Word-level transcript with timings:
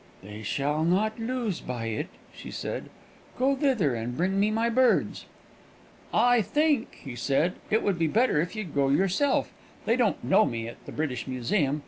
"They 0.23 0.41
shall 0.41 0.83
not 0.83 1.19
lose 1.19 1.61
by 1.61 1.85
it," 1.85 2.07
she 2.33 2.49
said. 2.49 2.89
"Go 3.37 3.55
thither, 3.55 3.93
and 3.93 4.17
bring 4.17 4.39
me 4.39 4.49
my 4.49 4.67
birds." 4.67 5.27
"I 6.11 6.41
think," 6.41 6.95
he 7.03 7.15
said, 7.15 7.53
"it 7.69 7.83
would 7.83 7.99
be 7.99 8.07
better 8.07 8.41
if 8.41 8.55
you'd 8.55 8.73
go 8.73 8.89
yourself; 8.89 9.53
they 9.85 9.95
don't 9.95 10.23
know 10.23 10.43
me 10.43 10.67
at 10.67 10.83
the 10.87 10.91
British 10.91 11.27
Museum. 11.27 11.79